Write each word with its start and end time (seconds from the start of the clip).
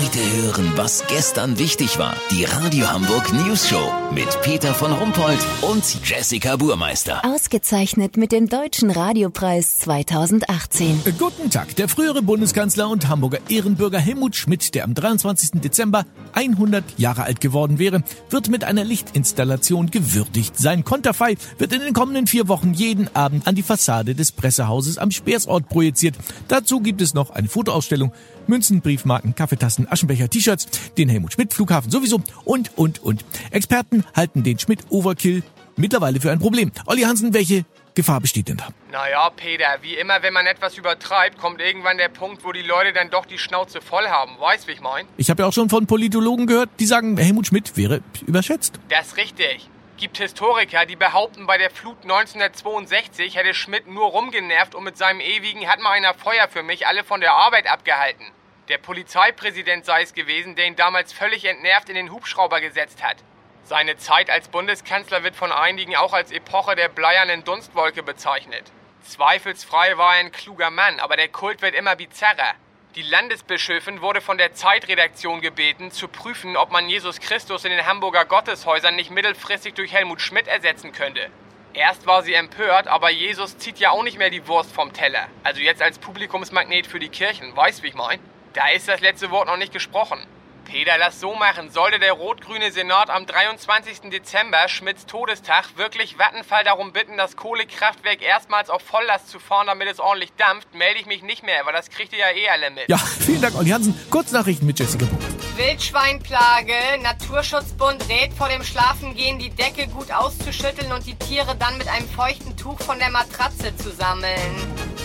Heute 0.00 0.18
hören, 0.42 0.72
was 0.76 1.04
gestern 1.08 1.58
wichtig 1.58 1.98
war. 1.98 2.16
Die 2.30 2.44
Radio 2.44 2.90
Hamburg 2.90 3.34
News 3.34 3.68
Show 3.68 3.92
mit 4.14 4.28
Peter 4.40 4.72
von 4.72 4.92
Rumpold 4.92 5.38
und 5.60 5.84
Jessica 6.08 6.56
Burmeister. 6.56 7.22
Ausgezeichnet 7.22 8.16
mit 8.16 8.32
dem 8.32 8.48
Deutschen 8.48 8.90
Radiopreis 8.90 9.78
2018. 9.80 11.02
Guten 11.18 11.50
Tag. 11.50 11.76
Der 11.76 11.86
frühere 11.86 12.22
Bundeskanzler 12.22 12.88
und 12.88 13.08
Hamburger 13.08 13.40
Ehrenbürger 13.50 13.98
Helmut 13.98 14.36
Schmidt, 14.36 14.74
der 14.74 14.84
am 14.84 14.94
23. 14.94 15.60
Dezember 15.60 16.06
100 16.32 16.82
Jahre 16.96 17.24
alt 17.24 17.42
geworden 17.42 17.78
wäre, 17.78 18.02
wird 18.30 18.48
mit 18.48 18.64
einer 18.64 18.84
Lichtinstallation 18.84 19.90
gewürdigt. 19.90 20.58
Sein 20.58 20.82
Konterfei 20.82 21.36
wird 21.58 21.74
in 21.74 21.80
den 21.80 21.92
kommenden 21.92 22.26
vier 22.26 22.48
Wochen 22.48 22.72
jeden 22.72 23.14
Abend 23.14 23.46
an 23.46 23.54
die 23.54 23.62
Fassade 23.62 24.14
des 24.14 24.32
Pressehauses 24.32 24.96
am 24.96 25.10
Speersort 25.10 25.68
projiziert. 25.68 26.16
Dazu 26.48 26.80
gibt 26.80 27.02
es 27.02 27.12
noch 27.12 27.28
eine 27.28 27.48
Fotoausstellung, 27.48 28.12
Münzen, 28.50 28.82
Briefmarken, 28.82 29.34
Kaffeetassen, 29.34 29.90
Aschenbecher, 29.90 30.28
T-Shirts, 30.28 30.92
den 30.98 31.08
Helmut 31.08 31.32
Schmidt 31.32 31.54
Flughafen 31.54 31.90
sowieso 31.90 32.20
und, 32.44 32.76
und, 32.76 33.02
und. 33.02 33.24
Experten 33.50 34.04
halten 34.14 34.42
den 34.42 34.58
Schmidt 34.58 34.80
Overkill 34.90 35.42
mittlerweile 35.76 36.20
für 36.20 36.30
ein 36.30 36.38
Problem. 36.38 36.72
Olli 36.86 37.02
Hansen, 37.02 37.32
welche 37.32 37.64
Gefahr 37.94 38.20
besteht 38.20 38.48
denn 38.48 38.56
da? 38.56 38.68
Naja, 38.92 39.30
Peter, 39.30 39.78
wie 39.82 39.94
immer, 39.94 40.22
wenn 40.22 40.32
man 40.32 40.46
etwas 40.46 40.76
übertreibt, 40.76 41.38
kommt 41.38 41.60
irgendwann 41.60 41.98
der 41.98 42.08
Punkt, 42.08 42.44
wo 42.44 42.52
die 42.52 42.62
Leute 42.62 42.92
dann 42.92 43.10
doch 43.10 43.26
die 43.26 43.38
Schnauze 43.38 43.80
voll 43.80 44.06
haben. 44.06 44.32
Weißt, 44.38 44.68
wie 44.68 44.72
ich 44.72 44.80
mein? 44.80 45.06
Ich 45.16 45.30
habe 45.30 45.42
ja 45.42 45.48
auch 45.48 45.52
schon 45.52 45.68
von 45.68 45.86
Politologen 45.86 46.46
gehört, 46.46 46.70
die 46.78 46.86
sagen, 46.86 47.16
Helmut 47.16 47.46
Schmidt 47.46 47.76
wäre 47.76 48.02
überschätzt. 48.26 48.78
Das 48.88 49.08
ist 49.08 49.16
richtig. 49.16 49.68
Gibt 49.96 50.16
Historiker, 50.16 50.86
die 50.86 50.96
behaupten, 50.96 51.46
bei 51.46 51.58
der 51.58 51.70
Flut 51.70 51.98
1962 52.02 53.36
hätte 53.36 53.52
Schmidt 53.52 53.86
nur 53.86 54.06
rumgenervt 54.06 54.74
und 54.74 54.84
mit 54.84 54.96
seinem 54.96 55.20
ewigen 55.20 55.68
hat 55.68 55.80
mal 55.80 55.90
einer 55.90 56.14
Feuer 56.14 56.48
für 56.48 56.62
mich 56.62 56.86
alle 56.86 57.04
von 57.04 57.20
der 57.20 57.32
Arbeit 57.32 57.70
abgehalten. 57.70 58.24
Der 58.70 58.78
Polizeipräsident 58.78 59.84
sei 59.84 60.02
es 60.02 60.14
gewesen, 60.14 60.54
der 60.54 60.66
ihn 60.66 60.76
damals 60.76 61.12
völlig 61.12 61.44
entnervt 61.44 61.88
in 61.88 61.96
den 61.96 62.12
Hubschrauber 62.12 62.60
gesetzt 62.60 63.02
hat. 63.02 63.16
Seine 63.64 63.96
Zeit 63.96 64.30
als 64.30 64.46
Bundeskanzler 64.46 65.24
wird 65.24 65.34
von 65.34 65.50
einigen 65.50 65.96
auch 65.96 66.12
als 66.12 66.30
Epoche 66.30 66.76
der 66.76 66.88
bleiernen 66.88 67.42
Dunstwolke 67.42 68.04
bezeichnet. 68.04 68.70
Zweifelsfrei 69.02 69.98
war 69.98 70.14
er 70.14 70.20
ein 70.20 70.30
kluger 70.30 70.70
Mann, 70.70 71.00
aber 71.00 71.16
der 71.16 71.26
Kult 71.26 71.62
wird 71.62 71.74
immer 71.74 71.96
bizarrer. 71.96 72.54
Die 72.94 73.02
Landesbischöfin 73.02 74.02
wurde 74.02 74.20
von 74.20 74.38
der 74.38 74.52
Zeitredaktion 74.52 75.40
gebeten, 75.40 75.90
zu 75.90 76.06
prüfen, 76.06 76.56
ob 76.56 76.70
man 76.70 76.88
Jesus 76.88 77.18
Christus 77.18 77.64
in 77.64 77.72
den 77.72 77.86
Hamburger 77.86 78.24
Gotteshäusern 78.24 78.94
nicht 78.94 79.10
mittelfristig 79.10 79.74
durch 79.74 79.92
Helmut 79.92 80.20
Schmidt 80.20 80.46
ersetzen 80.46 80.92
könnte. 80.92 81.28
Erst 81.74 82.06
war 82.06 82.22
sie 82.22 82.34
empört, 82.34 82.86
aber 82.86 83.10
Jesus 83.10 83.58
zieht 83.58 83.80
ja 83.80 83.90
auch 83.90 84.04
nicht 84.04 84.18
mehr 84.18 84.30
die 84.30 84.46
Wurst 84.46 84.70
vom 84.70 84.92
Teller. 84.92 85.26
Also 85.42 85.60
jetzt 85.60 85.82
als 85.82 85.98
Publikumsmagnet 85.98 86.86
für 86.86 87.00
die 87.00 87.08
Kirchen, 87.08 87.56
weißt 87.56 87.82
wie 87.82 87.88
ich 87.88 87.94
mein? 87.94 88.20
Da 88.54 88.68
ist 88.70 88.88
das 88.88 89.00
letzte 89.00 89.30
Wort 89.30 89.46
noch 89.46 89.56
nicht 89.56 89.72
gesprochen. 89.72 90.18
Peter, 90.64 90.98
lass 90.98 91.20
so 91.20 91.34
machen. 91.34 91.70
Sollte 91.70 91.98
der 91.98 92.12
rot-grüne 92.12 92.70
Senat 92.70 93.10
am 93.10 93.26
23. 93.26 94.10
Dezember, 94.10 94.68
Schmidts 94.68 95.06
Todestag, 95.06 95.76
wirklich 95.76 96.16
Vattenfall 96.18 96.64
darum 96.64 96.92
bitten, 96.92 97.16
das 97.16 97.36
Kohlekraftwerk 97.36 98.22
erstmals 98.22 98.70
auf 98.70 98.82
Volllast 98.82 99.28
zu 99.28 99.40
fahren, 99.40 99.66
damit 99.66 99.88
es 99.88 99.98
ordentlich 99.98 100.32
dampft, 100.36 100.74
melde 100.74 101.00
ich 101.00 101.06
mich 101.06 101.22
nicht 101.22 101.44
mehr, 101.44 101.64
weil 101.64 101.72
das 101.72 101.90
kriegt 101.90 102.12
ihr 102.12 102.20
ja 102.20 102.30
eh 102.30 102.48
alle 102.48 102.70
mit. 102.70 102.88
Ja, 102.88 102.98
vielen 102.98 103.40
Dank, 103.40 103.56
Olli 103.56 103.70
Hansen. 103.70 103.98
Kurznachrichten 104.10 104.66
mit 104.66 104.78
Jessica 104.78 105.06
Buch. 105.06 105.18
Wildschweinplage. 105.56 106.74
Naturschutzbund 107.02 108.08
rät 108.08 108.32
vor 108.32 108.48
dem 108.48 108.62
Schlafengehen, 108.62 109.38
die 109.38 109.50
Decke 109.50 109.88
gut 109.88 110.12
auszuschütteln 110.12 110.92
und 110.92 111.06
die 111.06 111.16
Tiere 111.16 111.56
dann 111.56 111.78
mit 111.78 111.88
einem 111.88 112.08
feuchten 112.08 112.56
Tuch 112.56 112.80
von 112.80 112.98
der 112.98 113.10
Matratze 113.10 113.76
zu 113.76 113.90
sammeln. 113.90 114.99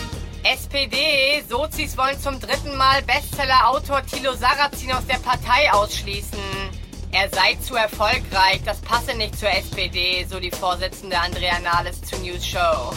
SPD, 0.52 1.42
Sozis 1.48 1.96
wollen 1.98 2.20
zum 2.20 2.38
dritten 2.38 2.76
Mal 2.76 3.02
Bestseller-Autor 3.02 4.06
Thilo 4.06 4.32
Sarrazin 4.34 4.92
aus 4.92 5.04
der 5.06 5.18
Partei 5.18 5.72
ausschließen. 5.72 6.38
Er 7.10 7.28
sei 7.30 7.56
zu 7.60 7.74
erfolgreich, 7.74 8.60
das 8.64 8.80
passe 8.80 9.16
nicht 9.16 9.36
zur 9.38 9.50
SPD, 9.50 10.24
so 10.30 10.38
die 10.38 10.50
Vorsitzende 10.50 11.18
Andrea 11.18 11.58
Nahles 11.58 12.00
zur 12.02 12.20
News 12.20 12.46
Show. 12.46 12.92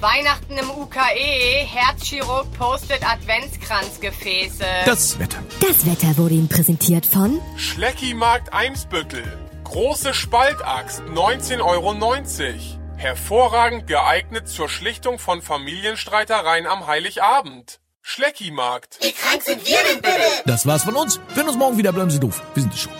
Weihnachten 0.00 0.56
im 0.56 0.70
UKE, 0.70 1.66
Herzchirurg 1.66 2.50
postet 2.52 3.02
Adventskranzgefäße. 3.06 4.64
Das 4.86 5.18
Wetter. 5.18 5.38
Das 5.60 5.84
Wetter 5.84 6.16
wurde 6.16 6.34
Ihnen 6.34 6.48
präsentiert 6.48 7.04
von 7.04 7.38
Schleckimarkt 7.56 8.52
Eimsbüttel. 8.54 9.24
Große 9.64 10.14
Spaltaxt, 10.14 11.02
19,90 11.02 11.60
Euro. 11.60 12.85
Hervorragend 12.96 13.86
geeignet 13.86 14.48
zur 14.48 14.70
Schlichtung 14.70 15.18
von 15.18 15.42
Familienstreitereien 15.42 16.66
am 16.66 16.86
Heiligabend. 16.86 17.78
Schleckimarkt. 18.00 18.98
Wie 19.02 19.12
krank 19.12 19.42
sind 19.42 19.66
wir 19.66 19.78
denn 19.90 20.00
bitte? 20.00 20.42
Das 20.46 20.66
war's 20.66 20.84
von 20.84 20.96
uns. 20.96 21.20
Wir 21.28 21.36
hören 21.36 21.48
uns 21.48 21.58
morgen 21.58 21.76
wieder. 21.76 21.92
Bleiben 21.92 22.10
Sie 22.10 22.20
doof. 22.20 22.42
Wir 22.54 22.62
sind 22.62 22.72
es 22.72 22.80
schon. 22.80 22.92